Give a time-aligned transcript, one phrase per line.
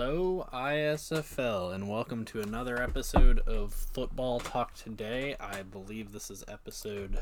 [0.00, 5.34] Hello, ISFL, and welcome to another episode of Football Talk Today.
[5.40, 7.18] I believe this is episode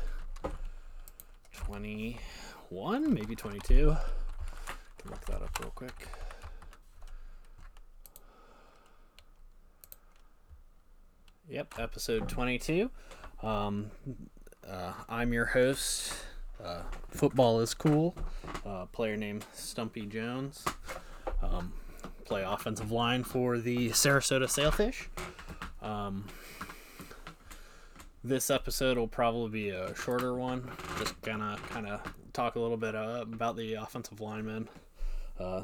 [1.53, 3.97] 21, maybe 22.
[4.99, 6.07] Can look that up real quick.
[11.49, 12.91] Yep, episode 22.
[13.41, 13.89] Um,
[14.69, 16.13] uh, I'm your host.
[16.63, 18.15] Uh, football is cool.
[18.63, 20.63] Uh, player named Stumpy Jones.
[21.41, 21.73] Um,
[22.27, 25.09] play offensive line for the Sarasota Sailfish.
[25.81, 26.25] Um,
[28.23, 30.69] this episode will probably be a shorter one.
[30.99, 32.01] Just gonna kind of
[32.33, 34.67] talk a little bit uh, about the offensive linemen.
[35.39, 35.63] Uh,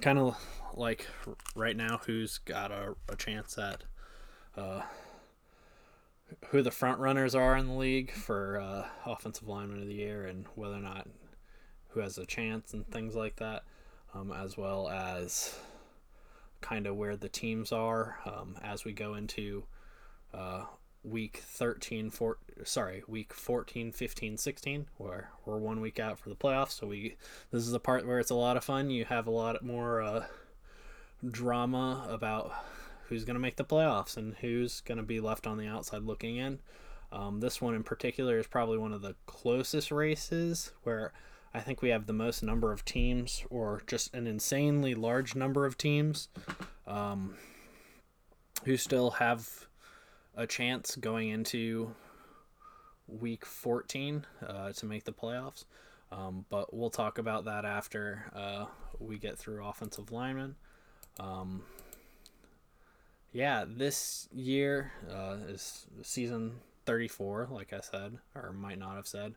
[0.00, 0.36] kind of
[0.74, 1.08] like
[1.56, 3.82] right now, who's got a, a chance at
[4.56, 4.82] uh,
[6.50, 10.24] who the front runners are in the league for uh, offensive lineman of the year
[10.26, 11.08] and whether or not
[11.88, 13.64] who has a chance and things like that,
[14.14, 15.58] um, as well as
[16.60, 19.64] kind of where the teams are um, as we go into
[20.32, 20.64] uh,
[21.02, 26.34] week 13 four, sorry week 14 15 16 where we're one week out for the
[26.34, 27.16] playoffs so we
[27.50, 30.00] this is the part where it's a lot of fun you have a lot more
[30.00, 30.24] uh,
[31.30, 32.52] drama about
[33.08, 36.02] who's going to make the playoffs and who's going to be left on the outside
[36.02, 36.58] looking in.
[37.12, 41.12] Um, this one in particular is probably one of the closest races where
[41.54, 45.64] I think we have the most number of teams, or just an insanely large number
[45.66, 46.28] of teams,
[46.86, 47.36] um,
[48.64, 49.68] who still have
[50.36, 51.94] a chance going into
[53.06, 55.64] week 14 uh, to make the playoffs.
[56.10, 58.66] Um, but we'll talk about that after uh,
[58.98, 60.56] we get through offensive linemen.
[61.20, 61.62] Um,
[63.32, 66.52] yeah, this year uh, is season
[66.86, 69.34] 34, like I said, or might not have said.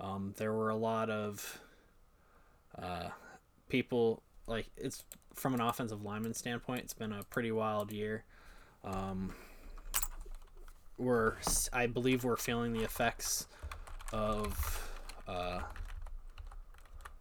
[0.00, 1.60] Um, there were a lot of
[2.78, 3.08] uh,
[3.68, 8.24] people, like, it's from an offensive lineman standpoint, it's been a pretty wild year.
[8.84, 9.32] Um,
[10.98, 11.34] we're,
[11.72, 13.46] I believe, we're feeling the effects
[14.12, 14.92] of.
[15.26, 15.60] Uh,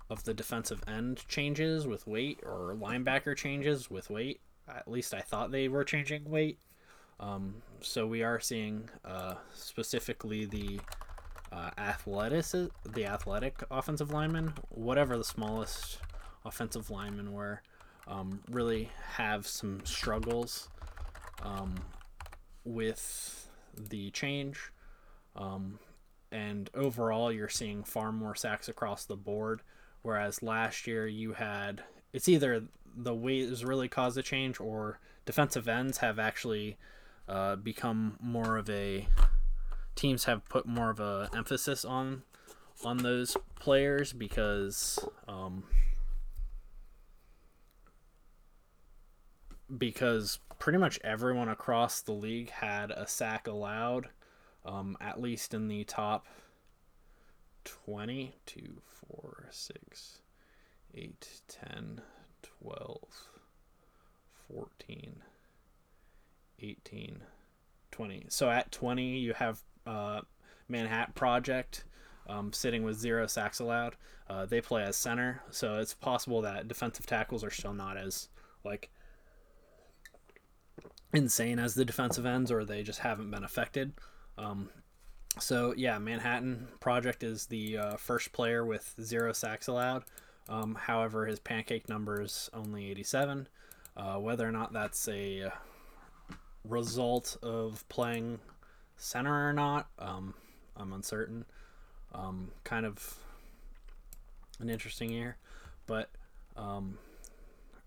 [0.08, 5.22] of the defensive end changes with weight or linebacker changes with weight at least I
[5.22, 6.60] thought they were changing weight.
[7.20, 10.80] Um, so we are seeing uh, specifically the
[11.52, 12.46] uh, athletic,
[12.86, 16.00] the athletic offensive linemen, whatever the smallest
[16.44, 17.62] offensive linemen were,
[18.08, 20.70] um, really have some struggles
[21.44, 21.76] um,
[22.64, 24.72] with the change.
[25.36, 25.80] Um,
[26.32, 29.62] and overall, you're seeing far more sacks across the board.
[30.02, 31.84] Whereas last year you had
[32.14, 33.16] it's either the
[33.50, 36.78] has really caused a change, or defensive ends have actually
[37.28, 39.08] uh, become more of a
[39.96, 42.24] teams have put more of a emphasis on
[42.84, 45.64] on those players because um,
[49.78, 54.10] because pretty much everyone across the league had a sack allowed,
[54.66, 56.28] um, at least in the top
[57.64, 60.20] 20, 2, 4, 6,
[60.94, 62.02] 8, 10,
[62.62, 63.00] 12,
[64.54, 65.16] 14,
[66.60, 67.24] 18,
[67.92, 68.26] 20.
[68.30, 70.22] So at 20, you have uh,
[70.68, 71.84] Manhattan Project
[72.28, 73.96] um, sitting with zero sacks allowed.
[74.30, 78.30] Uh, they play as center, so it's possible that defensive tackles are still not as
[78.64, 78.90] like
[81.14, 83.94] insane as the defensive ends, or they just haven't been affected.
[84.38, 84.70] Um,
[85.40, 90.04] so yeah, Manhattan Project is the uh, first player with zero sacks allowed.
[90.50, 93.48] Um, however, his pancake number is only 87.
[93.98, 95.52] Uh, whether or not that's a
[96.64, 98.40] result of playing
[98.98, 100.34] center or not, um,
[100.76, 101.46] I'm uncertain.
[102.14, 103.18] Um, kind of
[104.60, 105.38] an interesting year,
[105.86, 106.10] but
[106.56, 106.98] um,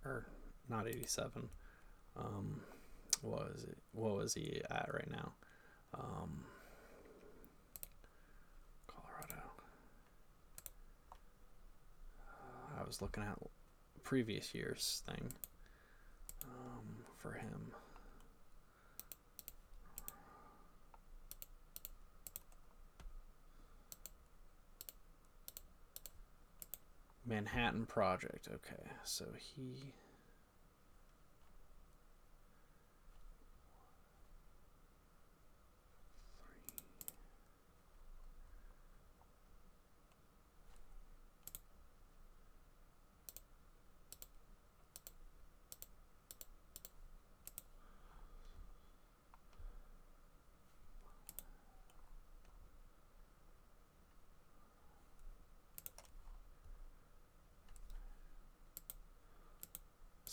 [0.04, 0.26] or
[0.68, 1.48] not 87.
[2.16, 2.60] Um,
[3.22, 3.78] what was it?
[3.92, 5.32] What was he at right now?
[5.94, 6.44] Um,
[8.86, 9.42] Colorado
[12.78, 13.38] I was looking at
[14.02, 15.32] previous year's thing
[16.44, 17.72] um, for him.
[27.28, 28.48] Manhattan Project.
[28.48, 29.92] Okay, so he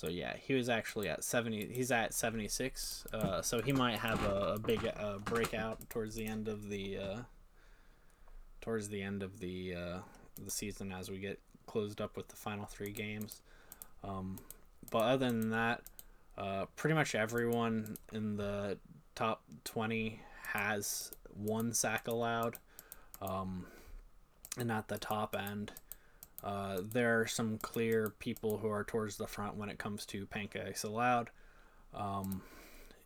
[0.06, 1.74] So yeah, he was actually at 70.
[1.74, 3.07] He's at 76.
[3.12, 7.00] Uh, so he might have a, a big uh, breakout towards the end of the
[7.00, 7.18] uh,
[8.62, 9.98] towards the end of the uh,
[10.44, 13.42] the season as we get closed up with the final three games.
[14.04, 14.38] Um,
[14.92, 15.81] but other than that,
[16.38, 18.78] uh, pretty much everyone in the
[19.16, 20.22] top 20
[20.54, 22.60] has one sack allowed.
[23.24, 23.66] Um,
[24.56, 25.72] and at the top end,
[26.45, 30.27] uh, there are some clear people who are towards the front when it comes to
[30.27, 31.31] pancakes allowed.
[31.92, 32.44] Um,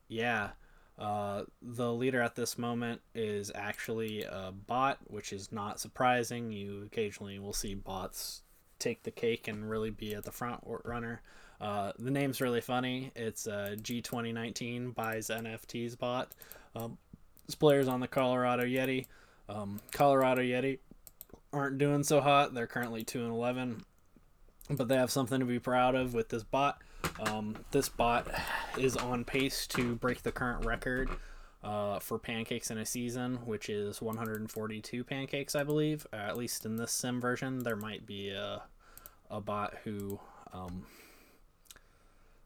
[0.10, 0.50] yeah,
[0.98, 6.52] uh, the leader at this moment is actually a bot, which is not surprising.
[6.52, 8.42] You occasionally will see bots
[8.78, 11.22] take the cake and really be at the front runner.
[11.62, 13.12] Uh, the name's really funny.
[13.16, 16.34] It's uh, G2019 buys NFTs bot.
[16.76, 16.98] Um,
[17.46, 19.06] this player's on the Colorado Yeti.
[19.48, 20.80] Um, Colorado Yeti
[21.52, 22.54] aren't doing so hot.
[22.54, 23.84] They're currently 2 and 11,
[24.70, 26.82] but they have something to be proud of with this bot.
[27.20, 28.28] Um, this bot
[28.78, 31.10] is on pace to break the current record
[31.64, 36.06] uh, for pancakes in a season, which is 142 pancakes, I believe.
[36.14, 38.64] Uh, at least in this sim version, there might be a,
[39.30, 40.20] a bot who.
[40.54, 40.86] Um,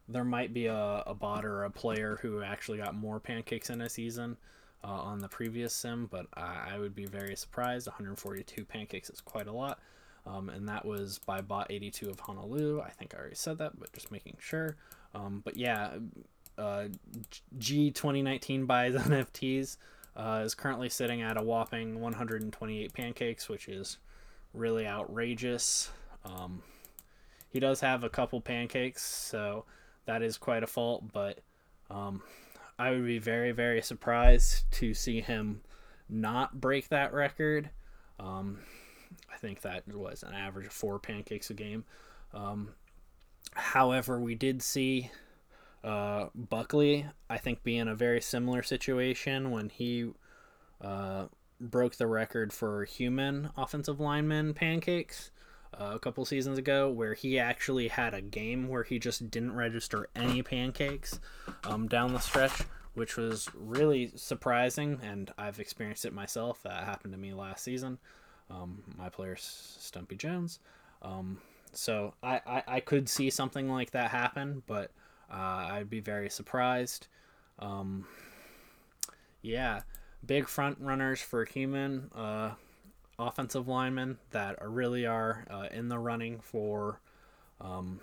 [0.09, 3.79] there might be a, a bot or a player who actually got more pancakes in
[3.79, 4.35] a season
[4.83, 7.88] uh, on the previous sim, but I, I, would be very surprised.
[7.88, 9.80] 142 pancakes is quite a lot.
[10.25, 12.81] Um, and that was by bot 82 of Honolulu.
[12.81, 14.75] I think I already said that, but just making sure.
[15.13, 15.91] Um, but yeah,
[16.57, 16.85] uh,
[17.57, 19.77] G 2019 buys NFTs
[20.15, 23.97] uh, is currently sitting at a whopping 128 pancakes, which is
[24.53, 25.91] really outrageous.
[26.25, 26.62] Um,
[27.50, 29.65] he does have a couple pancakes, so
[30.06, 31.39] that is quite a fault, but
[31.89, 32.21] um,
[32.77, 35.61] I would be very, very surprised to see him
[36.09, 37.69] not break that record.
[38.19, 38.59] Um,
[39.33, 41.85] I think that was an average of four pancakes a game.
[42.33, 42.69] Um,
[43.53, 45.11] however, we did see
[45.83, 50.11] uh, Buckley, I think, be in a very similar situation when he
[50.81, 51.25] uh,
[51.59, 55.31] broke the record for human offensive lineman pancakes
[55.79, 59.53] uh, a couple seasons ago where he actually had a game where he just didn't
[59.55, 61.19] register any pancakes
[61.63, 64.99] um, down the stretch, which was really surprising.
[65.03, 66.61] And I've experienced it myself.
[66.63, 67.97] That happened to me last season.
[68.49, 70.59] Um, my player, Stumpy Jones.
[71.01, 71.39] Um,
[71.71, 74.91] so I, I, I, could see something like that happen, but
[75.31, 77.07] uh, I'd be very surprised.
[77.59, 78.05] Um,
[79.41, 79.81] yeah,
[80.25, 82.09] big front runners for human.
[82.15, 82.51] Uh,
[83.19, 87.00] offensive linemen that really are uh, in the running for
[87.62, 88.00] um,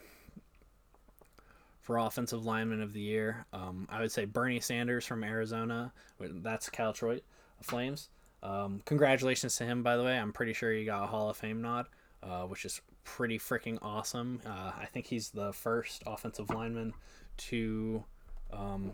[1.81, 3.47] for offensive lineman of the year.
[3.53, 5.93] Um, I would say Bernie Sanders from Arizona.
[6.21, 7.23] That's Caltroit
[7.63, 8.11] Flames.
[8.43, 10.17] Um, congratulations to him, by the way.
[10.17, 11.87] I'm pretty sure he got a Hall of Fame nod,
[12.23, 14.41] uh, which is pretty freaking awesome.
[14.47, 16.95] Uh, I think he's the first offensive lineman
[17.37, 18.05] to
[18.53, 18.93] um,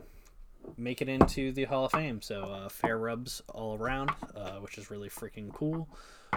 [0.77, 2.21] make it into the Hall of Fame.
[2.23, 5.89] So uh, fair rubs all around, uh, which is really freaking cool.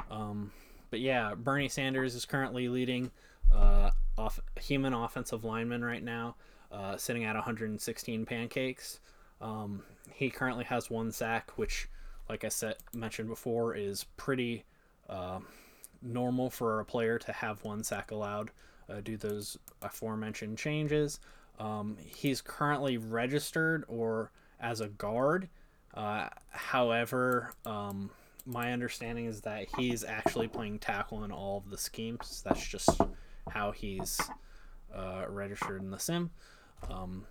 [0.09, 0.51] Um,
[0.89, 3.11] but yeah, Bernie Sanders is currently leading
[3.53, 6.35] uh, off human offensive lineman right now,
[6.71, 8.99] uh, sitting at 116 pancakes.
[9.41, 9.83] Um,
[10.13, 11.87] he currently has one sack, which,
[12.27, 14.65] like I said mentioned before, is pretty
[15.09, 15.39] uh,
[16.01, 18.51] normal for a player to have one sack allowed.
[18.89, 21.19] Uh, do those aforementioned changes.
[21.59, 25.49] Um, he's currently registered or as a guard.
[25.93, 28.09] Uh, however, um,
[28.45, 32.41] my understanding is that he's actually playing tackle in all of the schemes.
[32.45, 33.01] That's just
[33.49, 34.19] how he's
[34.93, 36.31] uh, registered in the sim.
[36.89, 37.25] Um,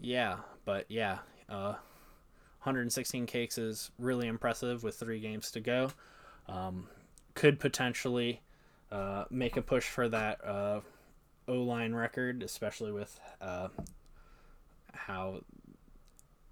[0.00, 1.74] yeah, but yeah, uh,
[2.62, 5.90] 116 cakes is really impressive with three games to go.
[6.48, 6.88] Um,
[7.34, 8.40] could potentially
[8.90, 10.80] uh, make a push for that uh,
[11.46, 13.68] O line record, especially with uh,
[14.92, 15.40] how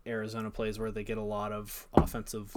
[0.06, 2.54] Arizona plays, where they get a lot of offensive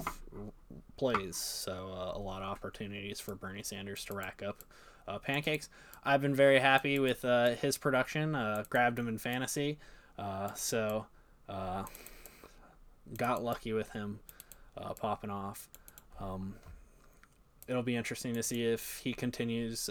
[0.97, 1.37] plays.
[1.37, 4.63] So uh, a lot of opportunities for Bernie Sanders to rack up
[5.07, 5.69] uh, pancakes.
[6.03, 8.35] I've been very happy with uh, his production.
[8.35, 9.79] Uh, grabbed him in fantasy,
[10.17, 11.05] uh, so
[13.17, 14.19] got lucky with him
[14.97, 15.69] popping off.
[16.19, 16.55] Um,
[17.67, 19.89] it'll be interesting to see if he continues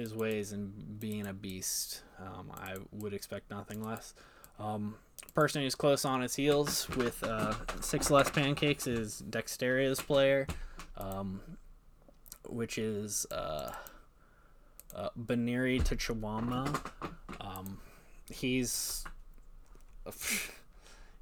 [0.00, 2.02] his ways and being a beast.
[2.18, 4.14] Um, I would expect nothing less.
[4.58, 4.96] Um,
[5.34, 10.46] person who's close on his heels with uh, six less pancakes is Dexteria's player,
[10.96, 11.40] um,
[12.48, 13.72] which is uh,
[14.94, 16.66] uh, Baniri to Chihuahua.
[17.40, 17.78] Um,
[18.30, 19.04] he's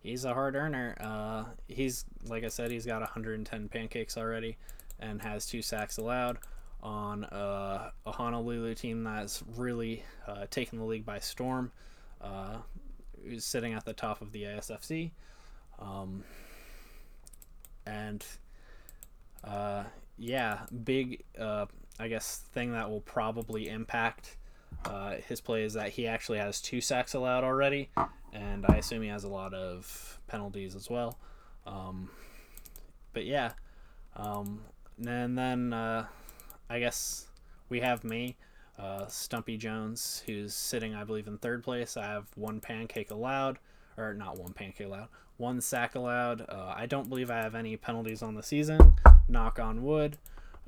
[0.00, 0.96] he's a hard earner.
[1.00, 4.56] Uh, he's like I said, he's got 110 pancakes already,
[4.98, 6.38] and has two sacks allowed.
[6.82, 11.72] On uh, a Honolulu team that's really uh, taken the league by storm.
[12.20, 12.58] Uh,
[13.24, 15.10] who's sitting at the top of the ASFC.
[15.78, 16.24] Um,
[17.86, 18.24] and
[19.44, 19.84] uh,
[20.16, 21.66] yeah, big, uh,
[21.98, 24.36] I guess, thing that will probably impact
[24.84, 27.90] uh, his play is that he actually has two sacks allowed already,
[28.32, 31.18] and I assume he has a lot of penalties as well.
[31.66, 32.10] Um,
[33.12, 33.52] but yeah,
[34.16, 34.60] um,
[35.04, 36.06] and then
[36.70, 37.26] I guess
[37.68, 38.36] we have me,
[38.78, 41.96] uh, Stumpy Jones, who's sitting, I believe, in third place.
[41.96, 43.58] I have one pancake allowed,
[43.96, 46.42] or not one pancake allowed, one sack allowed.
[46.48, 48.96] Uh, I don't believe I have any penalties on the season.
[49.28, 50.18] Knock on wood.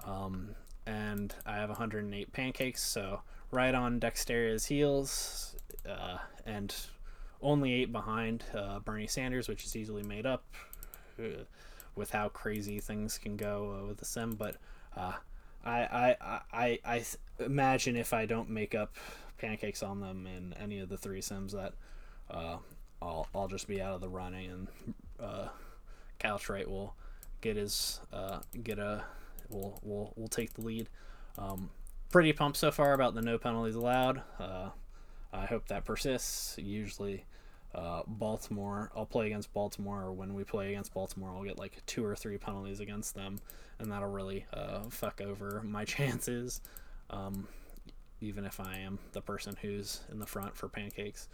[0.04, 0.50] Um,
[0.86, 5.56] and I have 108 pancakes, so right on Dexteria's heels,
[5.88, 6.74] uh, and
[7.42, 10.44] only eight behind uh, Bernie Sanders, which is easily made up
[11.18, 11.44] uh,
[11.94, 14.32] with how crazy things can go uh, with the sim.
[14.32, 14.56] But
[15.64, 17.04] I, I, I, I
[17.38, 18.96] imagine if I don't make up
[19.38, 21.74] pancakes on them in any of the three sims, that
[22.30, 22.56] uh,
[23.02, 24.68] I'll, I'll just be out of the running, and
[25.20, 25.48] uh,
[26.18, 26.94] Couchright will
[27.40, 29.04] get his uh, get a
[29.48, 30.88] will will will take the lead.
[31.38, 31.70] Um,
[32.10, 34.22] pretty pumped so far about the no penalties allowed.
[34.38, 34.70] Uh,
[35.32, 36.56] I hope that persists.
[36.58, 37.24] Usually,
[37.74, 41.84] uh, Baltimore, I'll play against Baltimore, or when we play against Baltimore, I'll get like
[41.86, 43.38] two or three penalties against them,
[43.78, 46.60] and that'll really uh, fuck over my chances.
[47.10, 47.48] Um,
[48.20, 51.28] even if I am the person who's in the front for pancakes.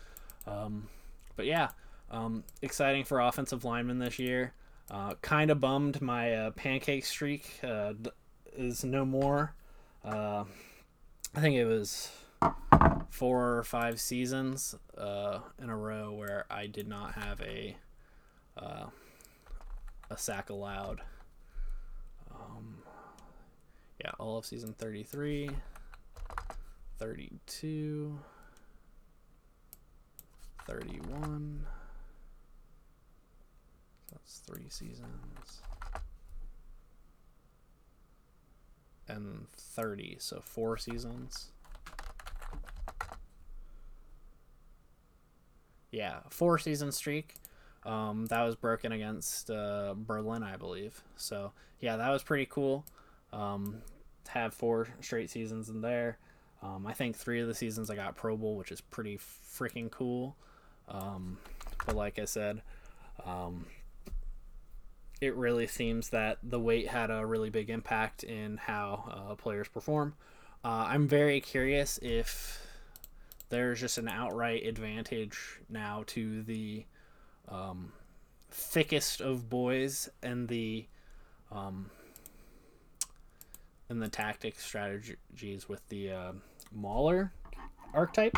[0.46, 0.88] Um,
[1.34, 1.70] but yeah,
[2.10, 4.52] um, exciting for offensive linemen this year.
[4.90, 7.92] Uh, kind of bummed my uh, pancake streak uh,
[8.56, 9.54] is no more.
[10.04, 10.44] Uh,
[11.34, 12.10] I think it was
[13.10, 17.76] four or five seasons uh, in a row where I did not have a
[18.56, 18.86] uh,
[20.10, 21.00] a sack allowed.
[22.30, 22.78] Um,
[24.02, 25.50] yeah, all of season 33,
[26.98, 28.18] 32,
[30.66, 31.66] 31.
[34.12, 35.62] That's three seasons.
[39.08, 41.52] And 30, so four seasons.
[45.96, 47.36] Yeah, four season streak.
[47.86, 51.02] Um, that was broken against uh, Berlin, I believe.
[51.16, 52.84] So yeah, that was pretty cool.
[53.32, 53.80] Um,
[54.28, 56.18] have four straight seasons in there.
[56.62, 59.90] Um, I think three of the seasons I got Pro Bowl, which is pretty freaking
[59.90, 60.36] cool.
[60.86, 61.38] Um,
[61.86, 62.60] but like I said,
[63.24, 63.64] um,
[65.22, 69.68] it really seems that the weight had a really big impact in how uh, players
[69.68, 70.12] perform.
[70.62, 72.65] Uh, I'm very curious if
[73.48, 76.84] there's just an outright advantage now to the
[77.48, 77.92] um,
[78.50, 80.86] thickest of boys and the
[81.52, 81.90] um,
[83.88, 86.32] and the tactic strategies with the uh,
[86.72, 87.32] Mauler
[87.94, 88.36] archetype.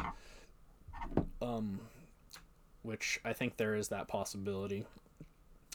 [1.41, 1.81] Um,
[2.83, 4.85] which I think there is that possibility,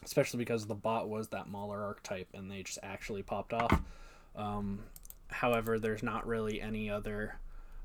[0.04, 3.82] especially because the bot was that Mauler archetype and they just actually popped off.
[4.36, 4.80] Um,
[5.28, 7.36] however, there's not really any other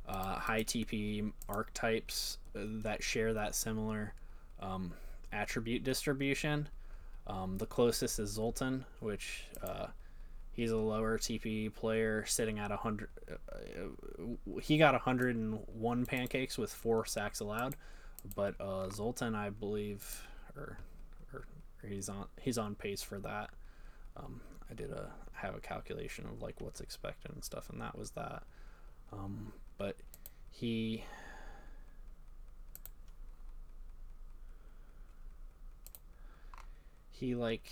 [0.08, 4.14] uh, high TP archetypes that share that similar
[4.60, 4.92] um,
[5.32, 6.68] attribute distribution.
[7.26, 9.88] Um, the closest is Zoltan, which uh,
[10.52, 13.08] he's a lower TP player sitting at 100.
[13.30, 17.76] Uh, uh, he got 101 pancakes with four sacks allowed,
[18.34, 20.78] but uh, Zoltan, I believe, or,
[21.34, 21.46] or,
[21.86, 23.50] he's on he's on pace for that.
[24.16, 27.96] Um, I did a have a calculation of like what's expected and stuff, and that
[27.96, 28.42] was that.
[29.12, 29.96] Um, but
[30.50, 31.04] he
[37.10, 37.70] he like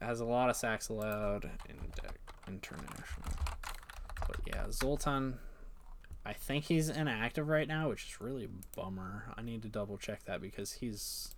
[0.00, 1.76] has a lot of sacks allowed in
[2.46, 3.28] international.
[4.26, 5.38] But yeah, Zoltan
[6.28, 9.32] I think he's inactive right now, which is really a bummer.
[9.34, 11.34] I need to double check that because he's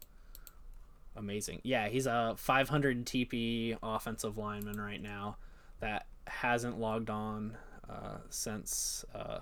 [1.14, 1.60] amazing.
[1.62, 5.36] Yeah, he's a 500 TP offensive lineman right now
[5.78, 7.56] that hasn't logged on
[7.88, 9.38] uh, since uh,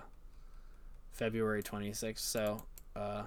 [1.19, 2.19] February 26th.
[2.19, 2.63] So
[2.95, 3.23] uh,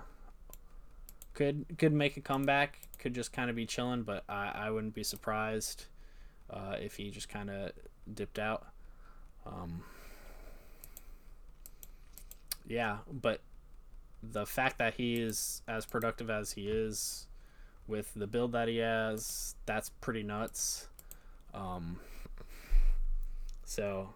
[1.35, 2.79] could could make a comeback.
[2.99, 5.85] Could just kind of be chilling, but I, I wouldn't be surprised
[6.49, 7.73] uh, if he just kind of
[8.13, 8.67] dipped out.
[9.45, 9.83] Um,
[12.67, 13.41] yeah, but
[14.23, 17.27] the fact that he is as productive as he is
[17.87, 20.89] with the build that he has, that's pretty nuts.
[21.53, 21.99] Um,
[23.65, 24.15] so,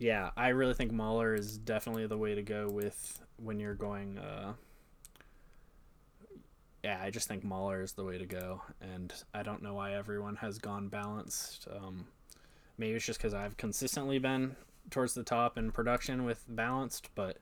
[0.00, 4.18] yeah, I really think Mauler is definitely the way to go with when you're going.
[4.18, 4.54] Uh,
[6.82, 9.94] yeah, I just think Mauler is the way to go, and I don't know why
[9.94, 11.68] everyone has gone balanced.
[11.70, 12.06] Um,
[12.78, 14.56] maybe it's just because I've consistently been
[14.88, 17.36] towards the top in production with balanced, but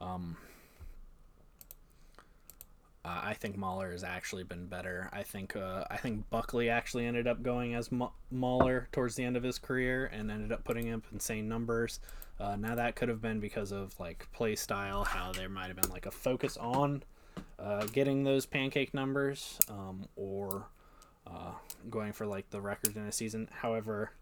[0.00, 0.36] um,
[3.04, 5.10] uh, I think Mauler has actually been better.
[5.12, 9.24] I think uh, I think Buckley actually ended up going as Ma- Mauler towards the
[9.24, 12.00] end of his career and ended up putting up insane numbers.
[12.40, 15.76] Uh, now that could have been because of like play style, how there might have
[15.76, 17.02] been like a focus on
[17.58, 20.66] uh, getting those pancake numbers, um, or
[21.26, 21.52] uh,
[21.90, 23.48] going for like the record in a season.
[23.52, 24.12] However,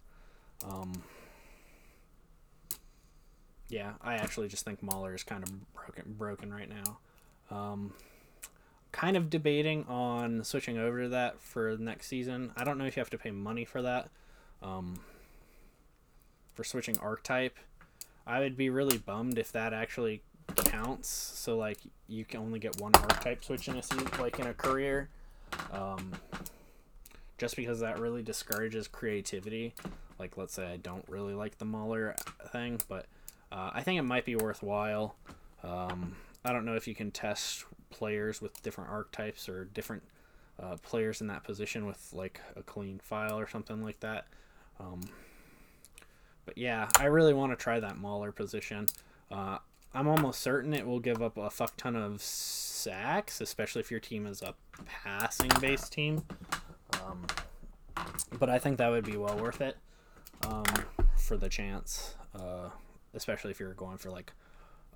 [0.68, 0.92] um,
[3.68, 6.98] yeah, I actually just think Mauler is kind of broken broken right now.
[7.50, 7.92] Um,
[8.92, 12.52] kind of debating on switching over to that for next season.
[12.56, 14.11] I don't know if you have to pay money for that.
[14.62, 15.00] Um,
[16.52, 17.58] for switching archetype,
[18.26, 20.22] I would be really bummed if that actually
[20.54, 21.08] counts.
[21.08, 24.54] So like you can only get one archetype switch in a season, like in a
[24.54, 25.08] career.
[25.70, 26.12] Um,
[27.38, 29.75] just because that really discourages creativity.
[30.18, 32.14] Like let's say I don't really like the Mauler
[32.52, 33.06] thing, but
[33.50, 35.16] uh, I think it might be worthwhile.
[35.64, 40.02] Um, I don't know if you can test players with different archetypes or different
[40.61, 44.26] uh, players in that position with like a clean file or something like that.
[44.80, 45.00] Um,
[46.44, 48.87] but yeah, I really want to try that Mauler position.
[49.30, 49.58] Uh,
[49.94, 54.00] I'm almost certain it will give up a fuck ton of sacks, especially if your
[54.00, 54.54] team is a
[54.87, 56.25] passing based team.
[57.04, 57.26] Um,
[58.38, 59.76] but I think that would be well worth it
[60.49, 60.64] um,
[61.16, 62.70] for the chance, uh,
[63.14, 64.32] especially if you're going for like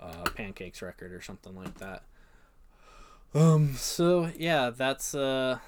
[0.00, 2.02] uh, pancakes record or something like that.
[3.34, 3.74] Um.
[3.74, 5.58] So yeah, that's uh,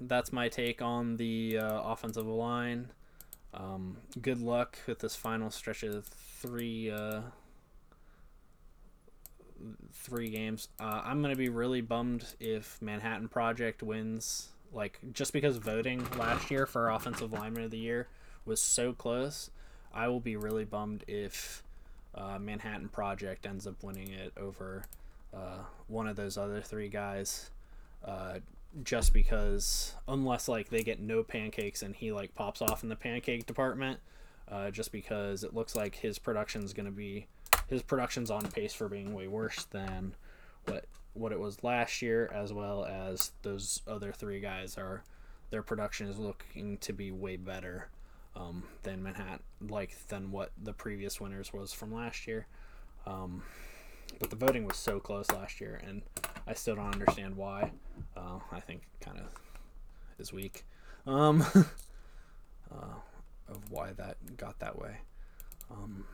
[0.00, 2.90] that's my take on the uh, offensive line.
[3.52, 7.20] Um, good luck with this final stretch of three uh,
[9.92, 10.68] three games.
[10.80, 14.48] Uh, I'm gonna be really bummed if Manhattan Project wins.
[14.72, 18.08] Like just because voting last year for offensive lineman of the year
[18.44, 19.50] was so close,
[19.92, 21.62] I will be really bummed if
[22.14, 24.84] uh, Manhattan Project ends up winning it over
[25.34, 27.50] uh, one of those other three guys.
[28.04, 28.38] Uh,
[28.82, 32.96] just because, unless like they get no pancakes and he like pops off in the
[32.96, 34.00] pancake department,
[34.50, 37.26] uh, just because it looks like his production's gonna be
[37.68, 40.14] his production's on pace for being way worse than
[40.66, 45.04] what what it was last year, as well as those other three guys are
[45.50, 47.88] their production is looking to be way better
[48.36, 52.46] um, than Manhattan, like than what the previous winners was from last year.
[53.06, 53.42] Um,
[54.18, 56.02] but the voting was so close last year, and
[56.46, 57.72] I still don't understand why.
[58.16, 59.26] Uh, I think kind of
[60.18, 60.64] is weak
[61.06, 61.42] um,
[62.72, 62.94] uh,
[63.48, 64.98] of why that got that way.
[65.70, 66.04] Um,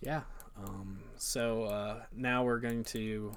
[0.00, 0.22] yeah.
[0.56, 3.32] Um, so uh, now we're going to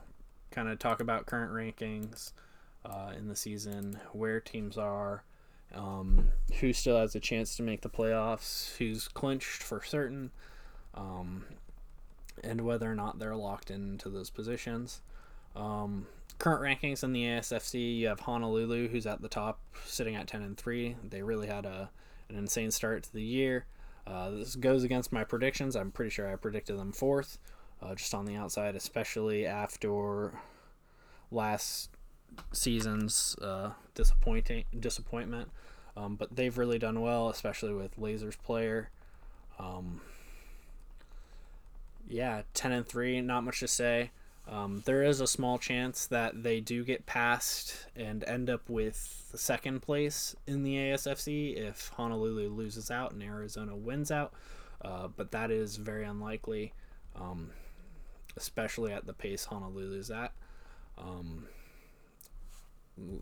[0.50, 2.34] kind of talk about current rankings
[2.86, 5.24] uh, in the season, where teams are,
[5.76, 6.30] um,
[6.60, 10.32] who still has a chance to make the playoffs, who's clinched for certain,
[10.94, 11.46] um,
[12.44, 15.02] and whether or not they're locked into those positions.
[15.56, 16.08] Um,
[16.40, 20.42] current rankings in the ASFC, you have Honolulu, who's at the top, sitting at 10
[20.42, 20.96] and 3.
[21.10, 21.90] They really had a,
[22.30, 23.66] an insane start to the year.
[24.08, 25.76] Uh, this goes against my predictions.
[25.76, 27.38] I'm pretty sure I predicted them fourth,
[27.82, 30.34] uh, just on the outside, especially after
[31.30, 31.92] last
[32.52, 35.50] season's uh, disappointing disappointment.
[35.96, 38.90] Um, but they've really done well, especially with Lasers player.
[39.60, 40.02] Um,
[42.08, 44.12] yeah, ten and three, not much to say.
[44.48, 49.32] Um, there is a small chance that they do get past and end up with
[49.36, 54.34] second place in the ASFC if Honolulu loses out and Arizona wins out,
[54.84, 56.74] uh, but that is very unlikely,
[57.16, 57.52] um,
[58.36, 60.34] especially at the pace Honolulu's at.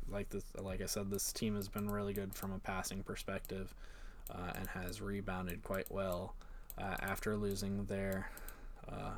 [0.10, 3.74] Like this, like I said, this team has been really good from a passing perspective,
[4.32, 6.36] uh, and has rebounded quite well
[6.78, 8.30] uh, after losing their
[8.92, 9.12] uh,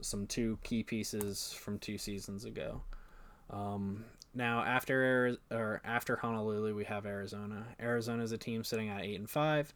[0.00, 2.82] some two key pieces from two seasons ago.
[3.50, 7.66] Um, now after or after Honolulu, we have Arizona.
[7.80, 9.72] Arizona is a team sitting at eight and five.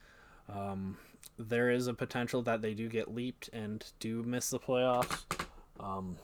[0.49, 0.97] Um,
[1.39, 5.25] there is a potential that they do get leaped and do miss the playoffs.
[5.81, 6.17] Um,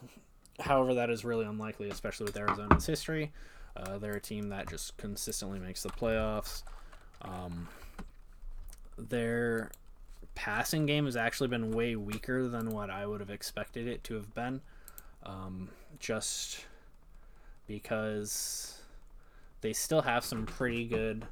[0.61, 3.31] however, that is really unlikely, especially with Arizona's history.
[3.75, 6.63] Uh, they're a team that just consistently makes the playoffs.
[7.21, 7.67] Um,
[8.97, 9.71] their
[10.35, 14.15] passing game has actually been way weaker than what I would have expected it to
[14.15, 14.61] have been.
[15.23, 15.69] Um,
[15.99, 16.65] just
[17.67, 18.81] because
[19.61, 21.25] they still have some pretty good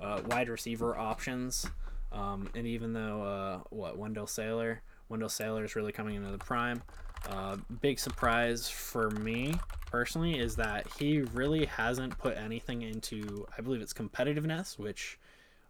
[0.00, 1.66] uh, wide receiver options.
[2.10, 6.38] Um, and even though uh, what Wendell Sailor, Wendell Sailor is really coming into the
[6.38, 6.82] prime.
[7.28, 9.54] Uh, big surprise for me
[9.90, 15.18] personally is that he really hasn't put anything into, I believe it's competitiveness, which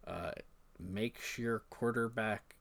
[0.07, 0.31] uh,
[0.79, 2.55] makes your quarterback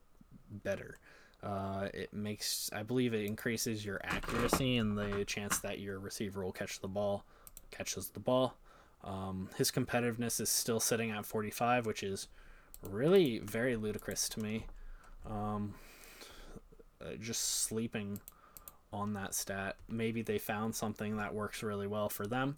[0.63, 0.99] better.
[1.43, 6.45] Uh, it makes, I believe, it increases your accuracy and the chance that your receiver
[6.45, 7.25] will catch the ball,
[7.71, 8.55] catches the ball.
[9.03, 12.29] Um, his competitiveness is still sitting at 45, which is
[12.83, 14.67] really very ludicrous to me.
[15.27, 15.75] Um,
[17.01, 18.21] uh, just sleeping
[18.95, 19.77] on that stat.
[19.89, 22.57] Maybe they found something that works really well for them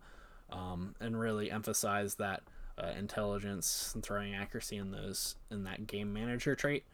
[0.51, 2.43] um, and really emphasize that
[2.79, 6.85] uh, intelligence and throwing accuracy in those in that game manager trait.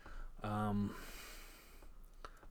[0.44, 0.94] Um,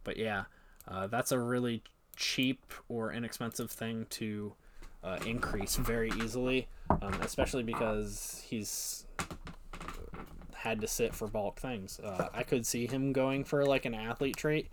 [0.03, 0.43] but yeah,
[0.87, 1.81] uh, that's a really
[2.17, 4.53] cheap or inexpensive thing to
[5.03, 9.05] uh, increase very easily, um, especially because he's
[10.53, 11.99] had to sit for bulk things.
[11.99, 14.69] Uh, I could see him going for like an athlete trait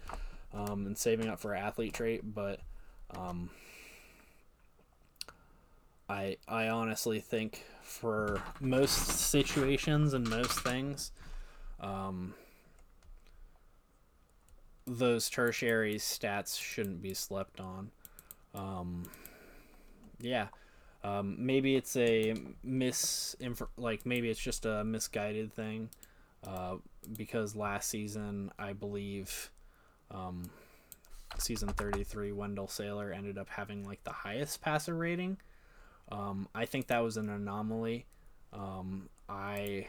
[0.59, 2.61] um, and saving up for athlete trait, but
[3.17, 3.49] um,
[6.09, 11.13] I I honestly think for most situations and most things,
[11.81, 12.35] um,
[14.87, 17.91] those tertiary stats shouldn't be slept on.
[18.55, 19.05] Um,
[20.21, 20.49] yeah.
[21.05, 23.37] Um, maybe it's a mis
[23.77, 25.91] like maybe it's just a misguided thing
[26.45, 26.77] uh,
[27.17, 29.51] because last season I believe
[30.11, 30.51] um,
[31.39, 35.39] season 33 Wendell Sailor ended up having like the highest passer rating.
[36.11, 38.07] Um, I think that was an anomaly.
[38.53, 39.87] Um, I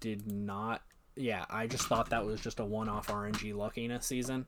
[0.00, 0.82] did not
[1.16, 4.46] yeah, I just thought that was just a one-off RNG luckiness season.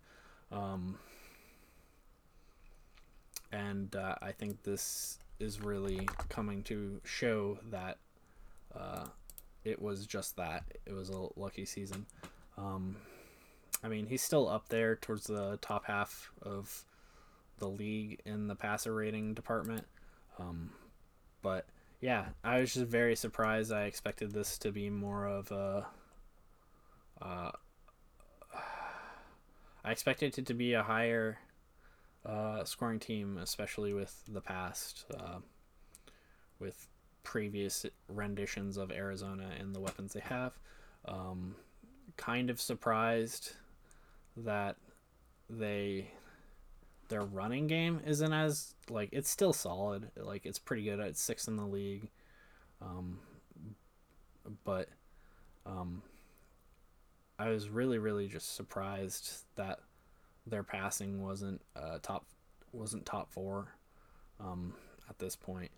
[0.51, 0.99] Um,
[3.53, 7.99] and uh, I think this is really coming to show that
[8.75, 9.07] uh,
[9.65, 10.65] it was just that.
[10.87, 12.07] It was a lucky season.
[12.59, 12.97] Um,
[13.87, 16.85] I mean, he's still up there towards the top half of
[17.59, 19.87] the league in the passer rating department.
[20.41, 20.71] Um,
[21.41, 21.67] but
[22.01, 23.73] yeah, I was just very surprised.
[23.73, 25.87] I expected this to be more of a
[27.23, 27.53] uh,
[29.85, 31.39] I expected it to be a higher
[32.25, 35.39] uh, scoring team, especially with the past, uh,
[36.59, 36.89] with
[37.23, 40.59] previous renditions of Arizona and the weapons they have.
[41.05, 41.55] Um,
[42.17, 43.53] kind of surprised
[44.37, 44.77] that
[45.49, 46.11] they
[47.09, 51.47] their running game isn't as like it's still solid like it's pretty good at six
[51.47, 52.11] in the league
[52.83, 53.19] um,
[54.65, 54.89] but
[55.65, 56.03] um,
[57.39, 59.81] I was really, really just surprised that
[60.47, 62.27] their passing wasn't uh, top
[62.73, 63.69] wasn't top four
[64.41, 64.75] um,
[65.09, 65.71] at this point.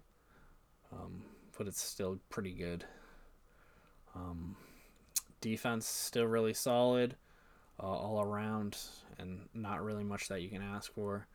[0.92, 1.22] Um,
[1.56, 2.84] but it's still pretty good.
[4.14, 4.56] Um,
[5.40, 7.16] defense still really solid
[7.80, 8.76] uh, all around,
[9.18, 11.26] and not really much that you can ask for.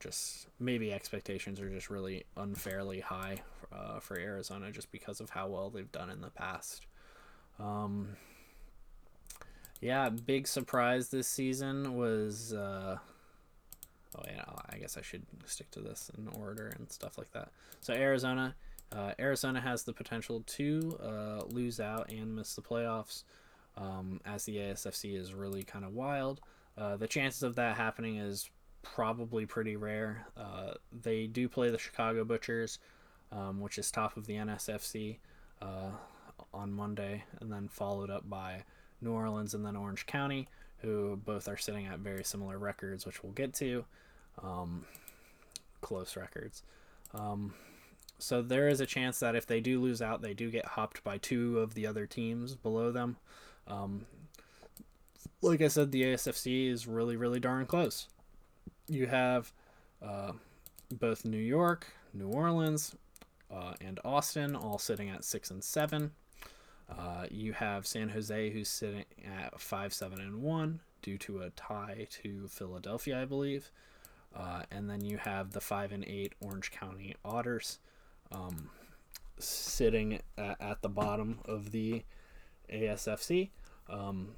[0.00, 5.48] Just maybe expectations are just really unfairly high uh, for Arizona just because of how
[5.48, 6.86] well they've done in the past.
[7.58, 8.16] Um,
[9.80, 12.52] yeah, big surprise this season was.
[12.52, 12.98] Uh,
[14.16, 17.50] oh yeah, I guess I should stick to this in order and stuff like that.
[17.80, 18.54] So Arizona,
[18.92, 23.24] uh, Arizona has the potential to uh, lose out and miss the playoffs,
[23.76, 26.40] um, as the ASFC is really kind of wild.
[26.76, 28.50] Uh, the chances of that happening is
[28.82, 30.26] probably pretty rare.
[30.36, 32.78] Uh, they do play the Chicago Butchers,
[33.32, 35.18] um, which is top of the NSFC,
[35.62, 35.90] uh,
[36.52, 38.62] on Monday, and then followed up by
[39.00, 43.22] New Orleans and then Orange County, who both are sitting at very similar records, which
[43.22, 43.84] we'll get to.
[44.42, 44.84] Um,
[45.80, 46.62] close records.
[47.12, 47.54] Um,
[48.18, 51.04] so there is a chance that if they do lose out, they do get hopped
[51.04, 53.16] by two of the other teams below them.
[53.66, 54.06] Um,
[55.42, 58.08] like I said, the ASFC is really, really darn close.
[58.88, 59.52] You have
[60.02, 60.32] uh,
[60.90, 62.94] both New York, New Orleans,
[63.50, 66.12] uh, and Austin all sitting at six and seven.
[66.90, 71.50] Uh, you have San Jose, who's sitting at five, seven, and one due to a
[71.50, 73.70] tie to Philadelphia, I believe.
[74.34, 77.78] Uh, and then you have the five and eight Orange County Otters
[78.32, 78.70] um,
[79.38, 82.02] sitting at, at, the bottom of the
[82.72, 83.50] ASFC.
[83.88, 84.34] Um,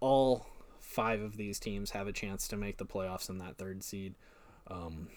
[0.00, 0.46] all
[0.80, 4.14] five of these teams have a chance to make the playoffs in that third seed,
[4.68, 5.08] um,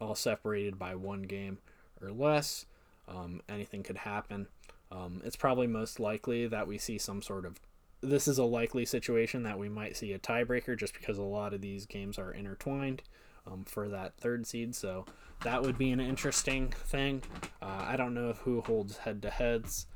[0.00, 1.58] all separated by one game
[2.00, 2.66] or less.
[3.08, 4.48] Um, anything could happen.
[4.90, 7.58] Um, it's probably most likely that we see some sort of.
[8.02, 11.54] This is a likely situation that we might see a tiebreaker just because a lot
[11.54, 13.02] of these games are intertwined
[13.50, 14.74] um, for that third seed.
[14.74, 15.06] So
[15.42, 17.22] that would be an interesting thing.
[17.60, 19.86] Uh, I don't know who holds head to heads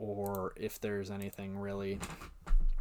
[0.00, 2.00] or if there's anything really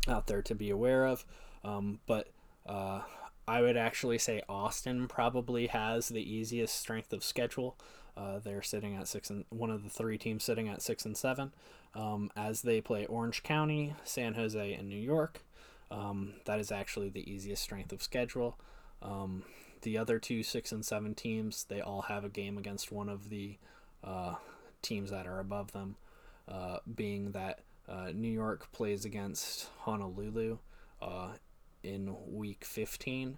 [0.07, 1.25] out there to be aware of.
[1.63, 2.29] Um, but
[2.65, 3.01] uh,
[3.47, 7.77] I would actually say Austin probably has the easiest strength of schedule.
[8.15, 11.17] Uh, they're sitting at six and one of the three teams sitting at six and
[11.17, 11.51] seven
[11.93, 15.43] um, as they play Orange County, San Jose, and New York.
[15.91, 18.57] Um, that is actually the easiest strength of schedule.
[19.01, 19.43] Um,
[19.81, 23.29] the other two six and seven teams, they all have a game against one of
[23.29, 23.57] the
[24.03, 24.35] uh,
[24.81, 25.95] teams that are above them,
[26.49, 30.57] uh, being that uh, New York plays against Honolulu
[31.01, 31.33] uh,
[31.83, 33.37] in week 15,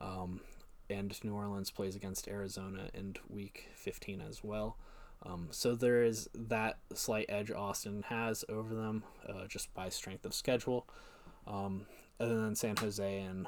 [0.00, 0.40] um,
[0.88, 4.76] and New Orleans plays against Arizona in week 15 as well.
[5.24, 10.24] Um, so there is that slight edge Austin has over them uh, just by strength
[10.24, 10.88] of schedule.
[11.46, 11.86] Um,
[12.18, 13.46] and then San Jose and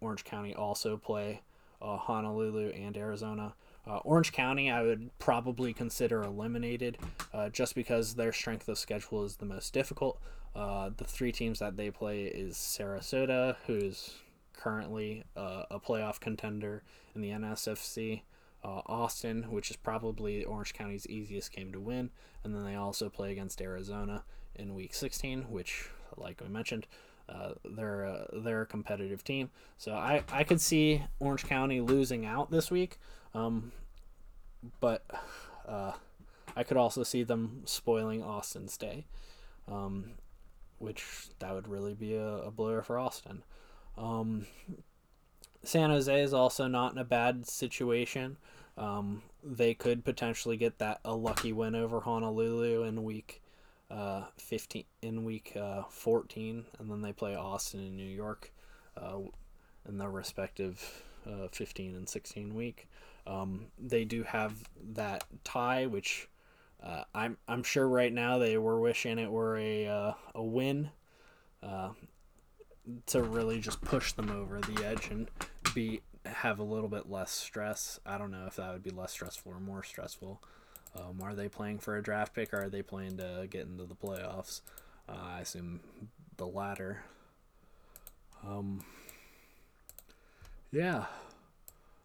[0.00, 1.42] Orange County also play
[1.80, 3.54] uh, Honolulu and Arizona.
[3.86, 6.98] Uh, Orange County, I would probably consider eliminated
[7.34, 10.20] uh, just because their strength of schedule is the most difficult.
[10.54, 14.14] Uh, the three teams that they play is Sarasota, who's
[14.52, 16.82] currently uh, a playoff contender
[17.14, 18.22] in the NSFC.
[18.64, 22.10] Uh, Austin, which is probably Orange County's easiest game to win,
[22.44, 24.22] and then they also play against Arizona
[24.54, 26.86] in Week 16, which, like we mentioned,
[27.28, 29.50] uh, they're a, they're a competitive team.
[29.78, 32.98] So I, I could see Orange County losing out this week,
[33.34, 33.72] um,
[34.80, 35.04] but
[35.66, 35.92] uh,
[36.56, 39.06] I could also see them spoiling Austin's day,
[39.68, 40.12] um,
[40.78, 43.42] which that would really be a, a blower for Austin.
[43.96, 44.46] Um,
[45.64, 48.36] San Jose is also not in a bad situation.
[48.76, 53.42] Um, they could potentially get that a lucky win over Honolulu in week
[53.90, 58.50] uh, 15 in week uh, 14 and then they play Austin and New York
[58.96, 59.18] uh,
[59.86, 62.88] in their respective uh, 15 and 16 week.
[63.26, 64.54] Um, they do have
[64.94, 66.28] that tie, which
[66.82, 70.90] uh, I'm I'm sure right now they were wishing it were a uh, a win
[71.62, 71.90] uh,
[73.06, 75.30] to really just push them over the edge and
[75.74, 78.00] be have a little bit less stress.
[78.04, 80.42] I don't know if that would be less stressful or more stressful.
[80.96, 83.84] Um, are they playing for a draft pick or are they playing to get into
[83.84, 84.60] the playoffs?
[85.08, 85.80] Uh, I assume
[86.36, 87.02] the latter.
[88.46, 88.84] Um,
[90.70, 91.06] yeah.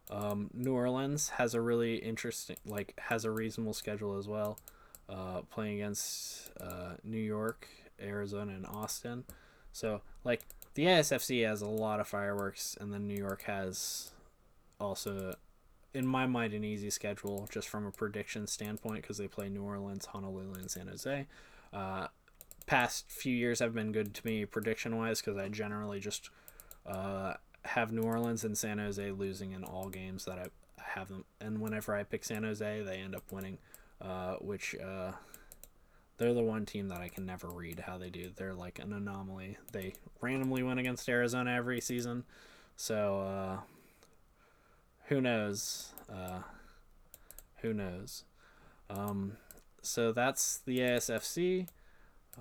[0.10, 4.60] Um, New Orleans has a really interesting, like, has a reasonable schedule as well.
[5.10, 7.68] Uh, playing against uh, New York,
[8.02, 9.24] Arizona, and Austin.
[9.72, 14.12] So, like, the ASFC has a lot of fireworks, and then New York has
[14.80, 15.36] also,
[15.94, 19.64] in my mind, an easy schedule just from a prediction standpoint because they play New
[19.64, 21.26] Orleans, Honolulu, and San Jose.
[21.72, 22.08] Uh,
[22.66, 26.30] past few years have been good to me prediction wise because I generally just
[26.86, 27.36] uh,
[27.68, 30.48] have New Orleans and San Jose losing in all games that I
[30.82, 31.26] have them.
[31.40, 33.58] And whenever I pick San Jose, they end up winning,
[34.02, 35.12] uh, which uh,
[36.18, 38.32] they're the one team that I can never read how they do.
[38.36, 39.58] They're like an anomaly.
[39.72, 42.24] They randomly win against Arizona every season.
[42.76, 43.60] So uh,
[45.06, 45.94] who knows?
[46.12, 46.40] Uh,
[47.58, 48.24] who knows?
[48.90, 49.34] Um,
[49.82, 51.68] so that's the ASFC.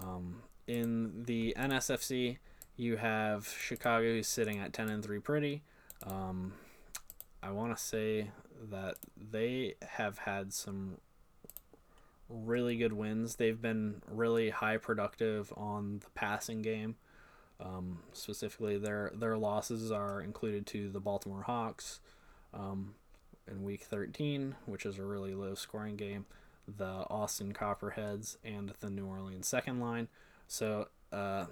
[0.02, 2.38] Um, in the NSFC,
[2.76, 5.62] you have Chicago who's sitting at 10 and 3 pretty.
[6.02, 6.52] Um,
[7.42, 8.30] I want to say
[8.70, 10.98] that they have had some
[12.28, 13.36] really good wins.
[13.36, 16.96] They've been really high productive on the passing game.
[17.58, 22.00] Um, specifically, their their losses are included to the Baltimore Hawks
[22.52, 22.94] um,
[23.50, 26.26] in Week 13, which is a really low scoring game,
[26.68, 30.08] the Austin Copperheads, and the New Orleans second line.
[30.48, 31.46] So, uh,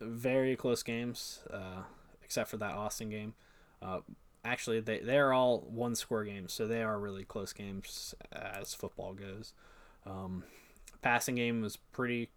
[0.00, 1.82] very close games, uh,
[2.22, 3.34] except for that Austin game.
[3.80, 4.00] Uh,
[4.44, 9.12] actually, they they're all one score games, so they are really close games as football
[9.12, 9.52] goes.
[10.04, 10.44] Um,
[11.02, 12.30] passing game was pretty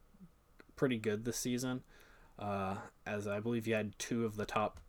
[0.76, 1.82] pretty good this season,
[2.38, 4.80] uh, as I believe you had two of the top,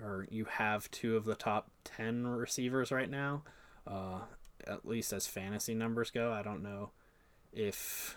[0.00, 3.42] or you have two of the top ten receivers right now,
[3.86, 4.20] uh,
[4.66, 6.32] at least as fantasy numbers go.
[6.32, 6.90] I don't know
[7.52, 8.16] if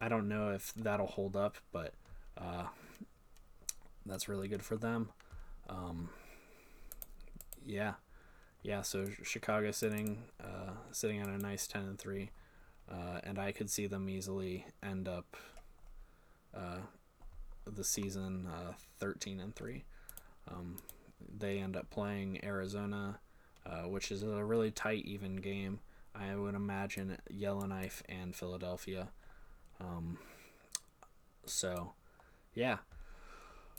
[0.00, 1.94] I don't know if that'll hold up, but
[2.36, 2.66] uh,
[4.06, 5.10] that's really good for them.
[5.68, 6.10] Um,
[7.64, 7.94] yeah,
[8.62, 8.82] yeah.
[8.82, 12.30] So Chicago sitting uh, sitting at a nice ten and three,
[12.90, 15.36] uh, and I could see them easily end up
[16.54, 16.78] uh,
[17.64, 19.84] the season uh, thirteen and three.
[20.50, 20.78] Um,
[21.38, 23.20] they end up playing Arizona,
[23.66, 25.80] uh, which is a really tight, even game.
[26.14, 29.08] I would imagine Yellowknife and Philadelphia.
[29.80, 30.18] Um,
[31.46, 31.92] so,
[32.54, 32.78] yeah.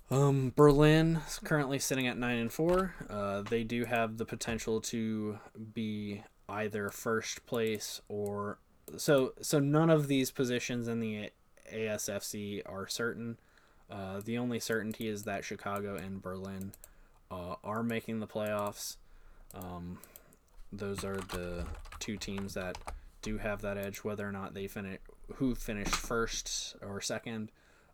[0.09, 2.95] Um, Berlin is currently sitting at nine and four.
[3.09, 5.39] Uh, they do have the potential to
[5.73, 8.59] be either first place or
[8.97, 9.33] so.
[9.41, 11.31] So none of these positions in the
[11.73, 13.37] ASFC are certain.
[13.89, 16.73] Uh, the only certainty is that Chicago and Berlin
[17.29, 18.97] uh, are making the playoffs.
[19.53, 19.99] Um,
[20.73, 21.65] those are the
[21.99, 22.77] two teams that
[23.21, 23.99] do have that edge.
[23.99, 24.99] Whether or not they finish,
[25.35, 27.51] who finished first or second,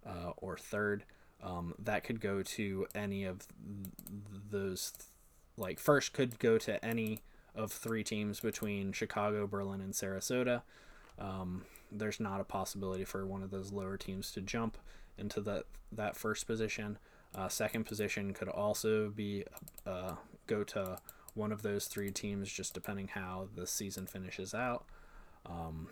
[0.08, 1.04] uh, or third
[1.42, 3.48] Um, that could go to any of
[4.50, 4.94] those,
[5.56, 7.20] like, first could go to any
[7.54, 10.64] of three teams between Chicago, Berlin, and Sarasota.
[11.20, 14.78] Um, there's not a possibility for one of those lower teams to jump
[15.18, 16.98] into that that first position.
[17.36, 19.44] Uh, second position could also be
[19.86, 20.16] uh,
[20.48, 20.98] go to
[21.34, 24.86] one of those three teams, just depending how the season finishes out.
[25.46, 25.88] Um,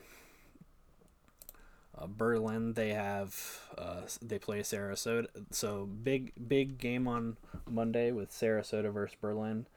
[1.98, 7.38] uh, Berlin, they have uh, they play Sarasota, so big big game on
[7.70, 9.68] Monday with Sarasota versus Berlin,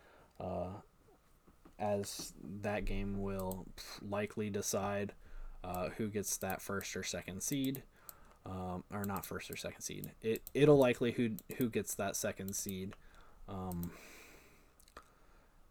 [0.41, 0.69] uh,
[1.79, 3.67] as that game will
[4.03, 5.13] likely decide
[5.63, 7.83] uh, who gets that first or second seed,
[8.47, 10.11] um, or not first or second seed.
[10.23, 12.95] It it'll likely who who gets that second seed,
[13.49, 13.93] um,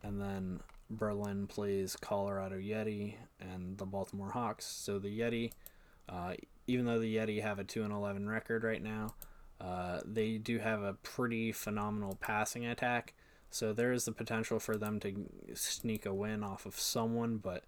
[0.01, 4.65] and then Berlin plays Colorado Yeti and the Baltimore Hawks.
[4.65, 5.51] So the Yeti,
[6.10, 6.34] uh,
[6.67, 9.15] even though the Yeti have a two and eleven record right now,
[9.60, 13.13] uh, they do have a pretty phenomenal passing attack.
[13.50, 17.63] So there is the potential for them to sneak a win off of someone, but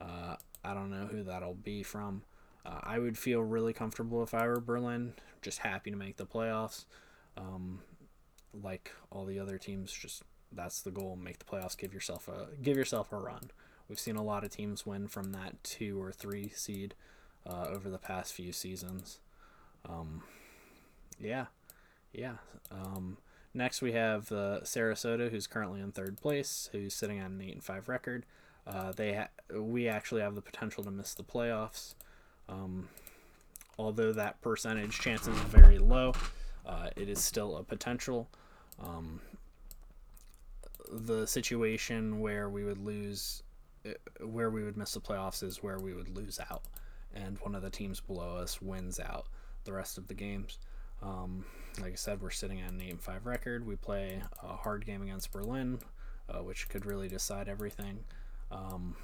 [0.00, 2.22] uh, I don't know who that'll be from.
[2.64, 6.26] Uh, I would feel really comfortable if I were Berlin, just happy to make the
[6.26, 6.84] playoffs.
[7.36, 7.80] Um,
[8.62, 10.22] like all the other teams, just
[10.52, 11.76] that's the goal: make the playoffs.
[11.76, 13.50] Give yourself a give yourself a run.
[13.88, 16.94] We've seen a lot of teams win from that two or three seed
[17.48, 19.20] uh, over the past few seasons.
[19.88, 20.22] Um,
[21.20, 21.46] yeah,
[22.12, 22.36] yeah.
[22.70, 23.18] Um,
[23.54, 27.54] next we have uh, Sarasota, who's currently in third place, who's sitting on an eight
[27.54, 28.26] and five record.
[28.66, 31.94] Uh, they ha- we actually have the potential to miss the playoffs.
[32.48, 32.88] Um,
[33.78, 36.14] although that percentage chance is very low,
[36.64, 38.28] uh, it is still a potential.
[38.82, 39.20] Um,
[40.90, 43.42] the situation where we would lose,
[43.86, 43.90] uh,
[44.24, 46.62] where we would miss the playoffs, is where we would lose out,
[47.16, 49.26] and one of the teams below us wins out
[49.64, 50.58] the rest of the games.
[51.02, 51.44] Um,
[51.80, 53.66] like I said, we're sitting at an eight and five record.
[53.66, 55.78] We play a hard game against Berlin,
[56.28, 57.98] uh, which could really decide everything.
[58.50, 58.96] Um,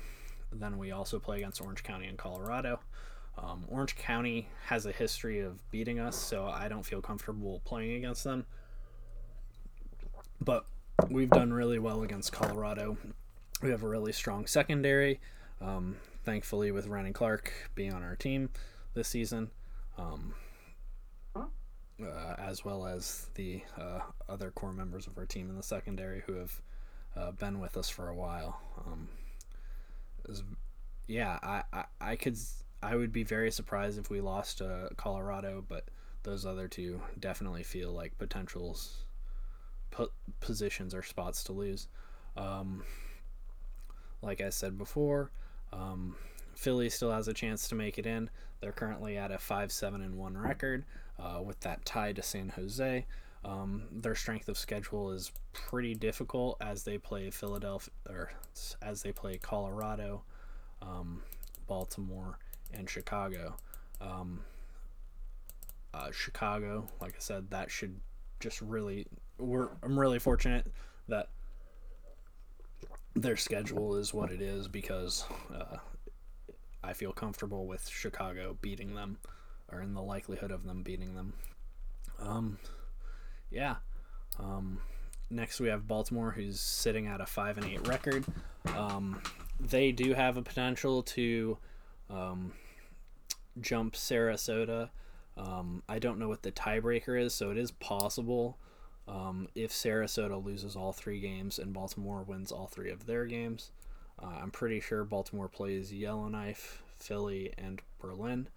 [0.52, 2.80] then we also play against Orange County and Colorado.
[3.38, 7.96] Um, Orange County has a history of beating us, so I don't feel comfortable playing
[7.96, 8.44] against them.
[10.40, 10.66] But
[11.08, 12.96] we've done really well against Colorado.
[13.62, 15.20] We have a really strong secondary.
[15.60, 18.50] Um, thankfully, with Ryan Clark being on our team
[18.94, 19.50] this season,
[19.98, 20.34] um,
[21.36, 26.22] uh, as well as the uh, other core members of our team in the secondary
[26.26, 26.60] who have
[27.16, 28.60] uh, been with us for a while.
[28.86, 29.08] Um,
[30.28, 30.42] is,
[31.06, 32.38] yeah, I, I, I could
[32.82, 35.84] I would be very surprised if we lost to Colorado, but
[36.24, 39.04] those other two definitely feel like potentials,
[39.90, 41.88] put positions or spots to lose.
[42.36, 42.84] Um,
[44.20, 45.30] like I said before,
[45.72, 46.16] um,
[46.54, 48.30] Philly still has a chance to make it in.
[48.60, 50.84] They're currently at a five seven and one record,
[51.18, 53.06] uh, with that tie to San Jose.
[53.44, 58.30] Um, their strength of schedule is pretty difficult as they play Philadelphia or
[58.80, 60.22] as they play Colorado,
[60.80, 61.22] um,
[61.66, 62.38] Baltimore,
[62.72, 63.56] and Chicago.
[64.00, 64.40] Um,
[65.92, 67.98] uh, Chicago, like I said, that should
[68.40, 69.06] just really.
[69.38, 70.66] We're I'm really fortunate
[71.08, 71.30] that
[73.14, 75.76] their schedule is what it is because uh,
[76.82, 79.18] I feel comfortable with Chicago beating them,
[79.70, 81.32] or in the likelihood of them beating them.
[82.18, 82.58] Um,
[83.50, 83.76] yeah.
[84.38, 84.80] Um,
[85.30, 88.24] next we have Baltimore, who's sitting at a five and eight record.
[88.74, 89.20] Um,
[89.60, 91.58] they do have a potential to
[92.10, 92.52] um,
[93.60, 94.90] jump Sarasota.
[95.36, 98.58] Um, I don't know what the tiebreaker is, so it is possible
[99.08, 103.70] um, if Sarasota loses all three games and Baltimore wins all three of their games.
[104.22, 108.48] Uh, I'm pretty sure Baltimore plays Yellowknife, Philly, and Berlin.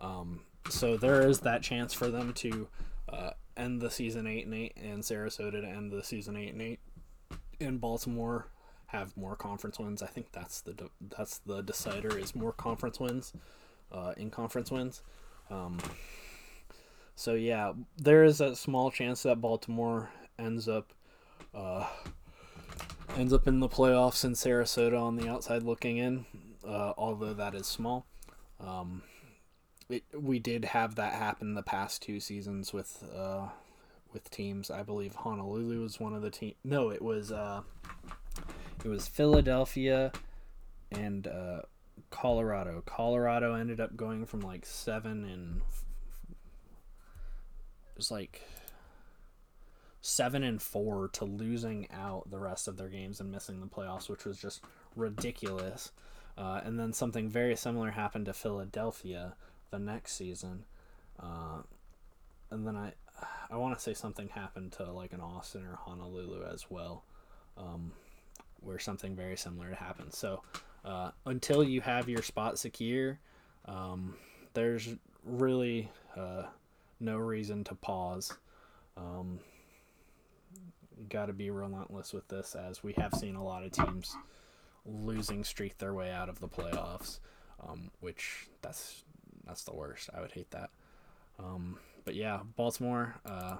[0.00, 2.68] Um, so there is that chance for them to
[3.08, 6.60] uh, end the season eight and eight, and Sarasota to end the season eight and
[6.60, 6.80] eight,
[7.60, 8.48] and Baltimore
[8.86, 10.02] have more conference wins.
[10.02, 13.32] I think that's the de- that's the decider is more conference wins,
[13.90, 15.02] uh, in conference wins.
[15.50, 15.78] Um,
[17.16, 20.92] so yeah, there is a small chance that Baltimore ends up
[21.54, 21.86] uh,
[23.16, 26.26] ends up in the playoffs in Sarasota on the outside looking in,
[26.64, 28.04] uh, although that is small.
[28.60, 29.02] Um,
[29.88, 33.48] it, we did have that happen the past two seasons with uh,
[34.12, 34.70] with teams.
[34.70, 36.54] I believe Honolulu was one of the team.
[36.64, 37.62] No, it was uh,
[38.84, 40.12] it was Philadelphia
[40.92, 41.60] and uh,
[42.10, 42.82] Colorado.
[42.84, 45.62] Colorado ended up going from like seven and
[47.96, 48.42] was like
[50.00, 54.08] seven and four to losing out the rest of their games and missing the playoffs,
[54.08, 54.62] which was just
[54.94, 55.90] ridiculous.
[56.38, 59.34] Uh, and then something very similar happened to Philadelphia
[59.70, 60.64] the next season.
[61.18, 61.62] Uh,
[62.50, 62.92] and then I
[63.50, 67.04] I want to say something happened to like an Austin or Honolulu as well,
[67.56, 67.92] um,
[68.60, 70.12] where something very similar happened.
[70.12, 70.42] So
[70.84, 73.18] uh, until you have your spot secure,
[73.64, 74.14] um,
[74.54, 74.94] there's
[75.24, 76.44] really uh,
[77.00, 78.36] no reason to pause.
[78.96, 79.40] Um,
[81.08, 84.16] got to be relentless with this, as we have seen a lot of teams
[84.84, 87.18] losing streak their way out of the playoffs,
[87.66, 89.04] um, which that's
[89.46, 90.10] that's the worst.
[90.16, 90.70] I would hate that.
[91.38, 93.56] Um, but yeah, Baltimore uh,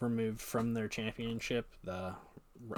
[0.00, 1.66] removed from their championship.
[1.84, 2.14] The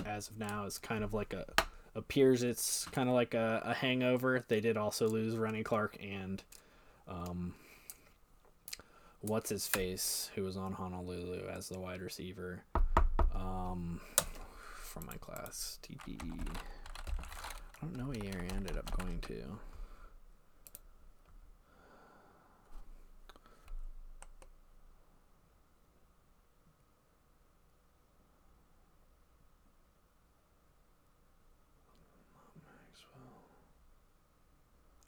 [0.05, 1.47] as of now is kind of like a
[1.95, 4.45] appears it's kind of like a, a hangover.
[4.47, 6.43] They did also lose Rennie Clark and
[7.09, 7.55] um,
[9.23, 12.65] what's his face who was on Honolulu as the wide receiver
[13.35, 14.01] um,
[14.83, 16.47] from my class TPE.
[17.19, 19.59] I don't know where he ended up going to.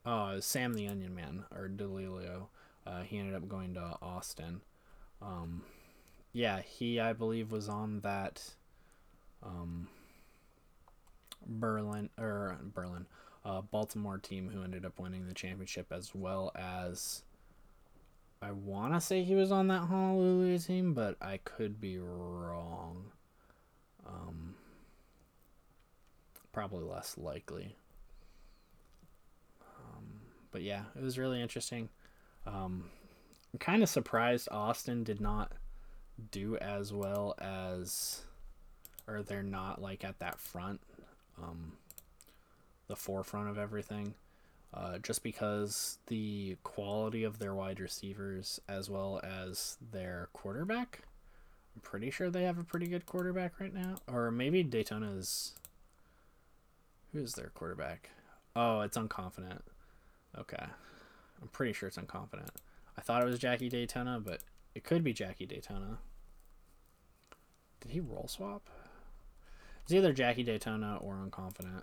[0.07, 2.49] Oh, Sam the Onion Man or Delilio.
[2.87, 4.61] Uh, he ended up going to Austin.
[5.23, 5.63] Um,
[6.33, 8.43] yeah, he I believe was on that
[9.43, 9.89] um,
[11.47, 13.07] Berlin or Berlin,
[13.45, 17.23] uh, Baltimore team who ended up winning the championship as well as
[18.43, 23.13] I want to say he was on that Honolulu team, but I could be wrong.
[24.07, 24.55] Um,
[26.53, 27.77] probably less likely.
[30.55, 31.89] But yeah, it was really interesting.
[32.47, 32.91] Um,
[33.53, 35.53] I'm kind of surprised Austin did not
[36.31, 38.23] do as well as,
[39.07, 40.81] or they're not like at that front,
[41.43, 41.73] um,
[42.89, 44.15] the forefront of everything.
[44.73, 51.03] Uh, just because the quality of their wide receivers as well as their quarterback.
[51.77, 53.97] I'm pretty sure they have a pretty good quarterback right now.
[54.13, 55.53] Or maybe Daytona's.
[57.13, 58.11] Who is their quarterback?
[58.57, 59.61] Oh, it's unconfident.
[60.37, 60.67] Okay.
[61.41, 62.49] I'm pretty sure it's unconfident.
[62.97, 64.41] I thought it was Jackie Daytona, but
[64.75, 65.99] it could be Jackie Daytona.
[67.81, 68.69] Did he roll swap?
[69.83, 71.83] It's either Jackie Daytona or unconfident.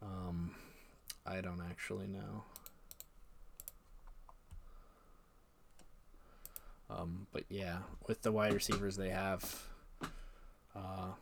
[0.00, 0.54] Um,
[1.26, 2.44] I don't actually know.
[6.90, 9.62] Um, but yeah, with the wide receivers they have,
[10.76, 11.12] uh,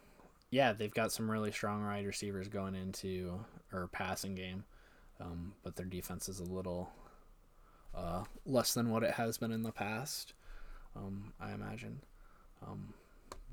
[0.51, 3.39] yeah, they've got some really strong wide receivers going into
[3.73, 4.64] or passing game
[5.21, 6.91] um, but their defense is a little
[7.95, 10.32] uh, less than what it has been in the past,
[10.97, 12.01] um, I imagine.
[12.66, 12.95] Um,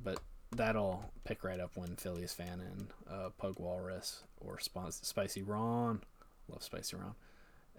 [0.04, 0.20] but
[0.52, 6.02] that'll pick right up when Phillies fan and uh, Pug Walrus or Spicy Ron,
[6.50, 7.16] love Spicy Ron,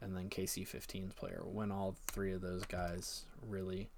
[0.00, 1.42] and then KC15's player.
[1.44, 3.90] When all three of those guys really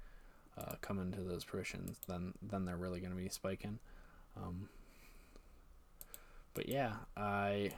[0.59, 3.79] uh, come into those positions, then then they're really going to be spiking.
[4.37, 4.69] Um,
[6.55, 7.73] but yeah, I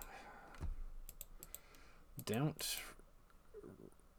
[2.24, 2.76] don't.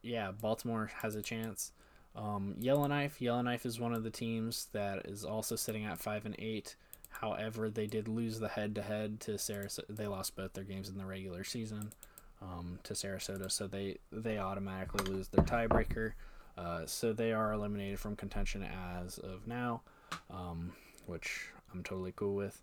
[0.04, 1.72] Yeah, Baltimore has a chance.
[2.16, 3.22] Um, Yellowknife.
[3.22, 6.76] Yellowknife is one of the teams that is also sitting at five and eight.
[7.10, 9.86] However, they did lose the head-to-head to Sarasota.
[9.90, 11.94] They lost both their games in the regular season
[12.42, 16.14] um, to Sarasota, so they they automatically lose their tiebreaker.
[16.58, 18.64] Uh, so they are eliminated from contention
[19.02, 19.82] as of now,
[20.30, 20.74] um,
[21.08, 22.62] which I'm totally cool with.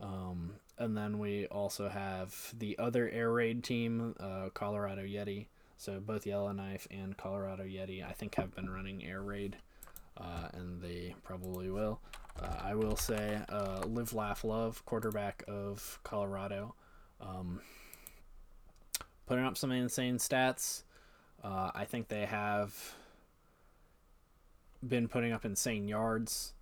[0.00, 5.46] Um, and then we also have the other air raid team, uh, Colorado Yeti.
[5.80, 9.56] So both Yellowknife and Colorado Yeti, I think, have been running air raid,
[10.18, 12.00] uh, and they probably will.
[12.38, 16.74] Uh, I will say, uh, Live, Laugh, Love, quarterback of Colorado,
[17.18, 17.62] um,
[19.24, 20.82] putting up some insane stats.
[21.42, 22.94] Uh, I think they have
[24.86, 26.52] been putting up insane yards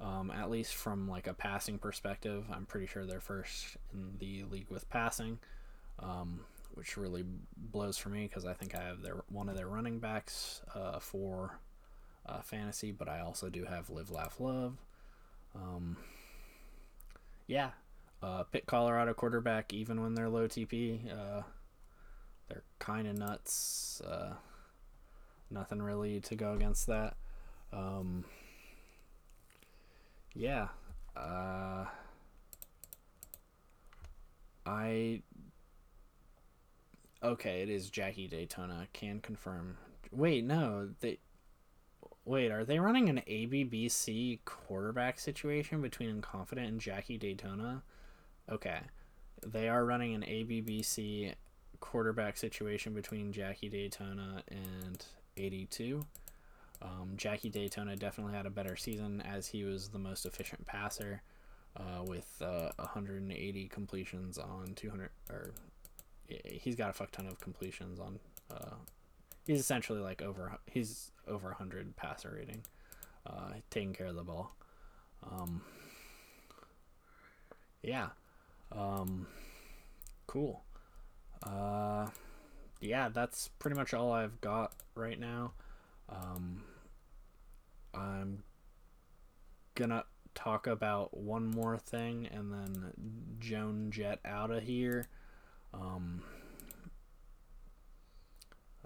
[0.00, 2.44] um, at least from like a passing perspective.
[2.52, 5.38] I'm pretty sure they're first in the league with passing,
[5.98, 6.40] um,
[6.74, 7.24] which really
[7.56, 10.98] blows for me because I think I have their one of their running backs uh,
[10.98, 11.58] for
[12.26, 14.76] uh, fantasy, but I also do have Live, Laugh, Love.
[15.54, 15.96] Um,
[17.46, 17.70] yeah,
[18.22, 21.42] uh, Pitt Colorado quarterback, even when they're low TP, uh,
[22.48, 24.00] they're kind of nuts.
[24.00, 24.34] Uh,
[25.50, 27.14] nothing really to go against that.
[27.72, 28.24] Um,
[30.34, 30.68] yeah.
[31.16, 31.86] Uh,
[34.64, 35.22] I.
[37.26, 38.86] Okay, it is Jackie Daytona.
[38.92, 39.76] Can confirm.
[40.12, 40.90] Wait, no.
[41.00, 41.18] They.
[42.24, 47.82] Wait, are they running an ABBC quarterback situation between Confident and Jackie Daytona?
[48.48, 48.78] Okay.
[49.44, 51.34] They are running an ABBC
[51.80, 55.04] quarterback situation between Jackie Daytona and
[55.36, 56.06] 82.
[56.80, 61.22] Um, Jackie Daytona definitely had a better season as he was the most efficient passer
[61.76, 65.50] uh, with uh, 180 completions on 200 or
[66.44, 68.18] he's got a fuck ton of completions on
[68.50, 68.74] uh,
[69.46, 72.62] he's essentially like over he's over 100 passer rating
[73.26, 74.54] uh, taking care of the ball.
[75.28, 75.62] Um,
[77.82, 78.08] yeah
[78.72, 79.26] um,
[80.26, 80.62] cool.
[81.42, 82.06] Uh,
[82.80, 85.52] yeah that's pretty much all i've got right now.
[86.08, 86.62] Um,
[87.94, 88.44] i'm
[89.74, 90.04] gonna
[90.34, 92.92] talk about one more thing and then
[93.38, 95.08] joan jet out of here
[95.80, 96.22] um,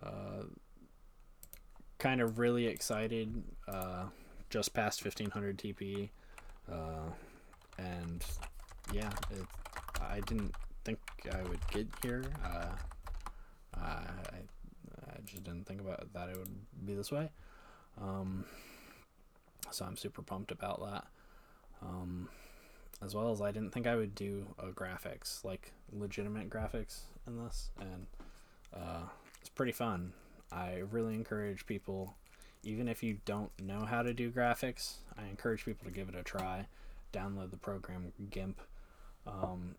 [0.02, 0.44] uh,
[1.98, 3.42] kind of really excited.
[3.68, 4.04] Uh,
[4.48, 6.08] just past 1500 TP.
[6.70, 7.10] Uh,
[7.78, 8.24] and
[8.92, 9.46] yeah, it,
[10.00, 10.98] I didn't think
[11.32, 12.24] I would get here.
[12.44, 12.74] Uh,
[13.76, 17.30] I, I just didn't think about that it would be this way.
[18.00, 18.44] Um,
[19.70, 21.06] so I'm super pumped about that.
[21.82, 22.28] Um,
[23.02, 27.42] as well as I didn't think I would do a graphics, like legitimate graphics in
[27.42, 28.06] this, and
[28.74, 29.02] uh,
[29.40, 30.12] it's pretty fun.
[30.52, 32.16] I really encourage people,
[32.62, 36.14] even if you don't know how to do graphics, I encourage people to give it
[36.14, 36.66] a try.
[37.12, 38.60] Download the program GIMP.
[39.26, 39.76] Um,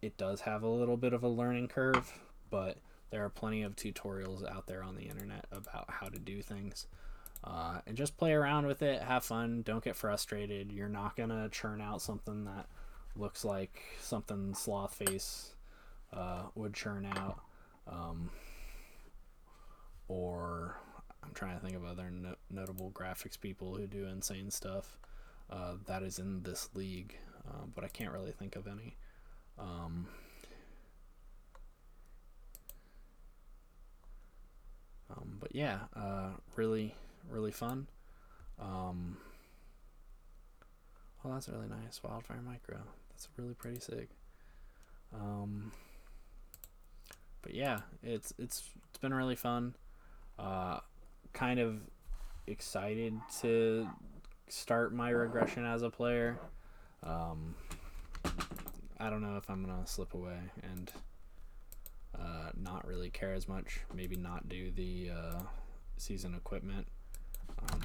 [0.00, 2.18] it does have a little bit of a learning curve,
[2.50, 2.78] but
[3.10, 6.86] there are plenty of tutorials out there on the internet about how to do things.
[7.44, 10.72] Uh, and just play around with it, have fun, don't get frustrated.
[10.72, 12.66] You're not gonna churn out something that
[13.16, 15.50] looks like something Slothface
[16.12, 17.40] uh, would churn out.
[17.86, 18.30] Um,
[20.08, 20.76] or
[21.22, 24.98] I'm trying to think of other no- notable graphics people who do insane stuff
[25.50, 27.16] uh, that is in this league,
[27.46, 28.96] uh, but I can't really think of any.
[29.58, 30.06] Um,
[35.10, 36.94] um, but yeah, uh, really
[37.30, 37.86] really fun.
[38.60, 39.16] Um,
[41.24, 42.00] oh, that's really nice.
[42.02, 42.78] Wildfire Micro.
[43.10, 44.08] That's really pretty sick.
[45.14, 45.72] Um,
[47.42, 49.74] but yeah, it's it's it's been really fun.
[50.38, 50.80] Uh,
[51.32, 51.80] kind of
[52.46, 53.88] excited to
[54.48, 56.38] start my regression as a player.
[57.02, 57.54] Um,
[58.98, 60.92] I don't know if I'm gonna slip away and
[62.18, 63.80] uh, not really care as much.
[63.94, 65.40] Maybe not do the uh,
[65.96, 66.86] season equipment
[67.62, 67.80] um,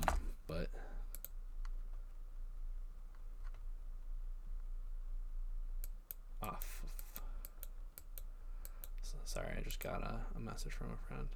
[0.48, 0.70] but
[6.42, 6.84] off.
[9.02, 11.28] So, sorry, I just got a, a, message from a friend.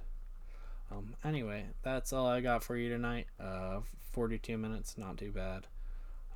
[0.90, 3.26] Um, anyway, that's all I got for you tonight.
[3.40, 3.80] Uh,
[4.12, 5.66] 42 minutes, not too bad.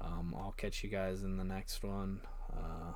[0.00, 2.20] Um, I'll catch you guys in the next one.
[2.52, 2.92] Uh,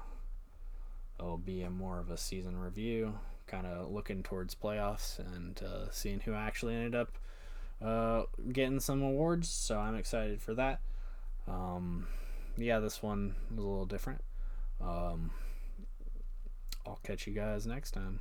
[1.19, 3.15] it'll be a more of a season review,
[3.47, 7.17] kind of looking towards playoffs and uh, seeing who actually ended up
[7.85, 8.23] uh,
[8.53, 10.81] getting some awards, so I'm excited for that.
[11.47, 12.07] Um,
[12.57, 14.23] yeah, this one was a little different.
[14.81, 15.31] Um,
[16.87, 18.21] I'll catch you guys next time.